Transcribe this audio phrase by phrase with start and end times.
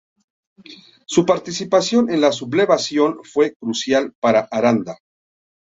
[1.05, 4.97] Su participación en la sublevación fue crucial para Aranda.